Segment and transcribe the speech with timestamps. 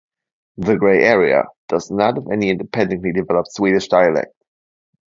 [0.57, 4.33] The grey area does not have any independently developed Swedish dialect.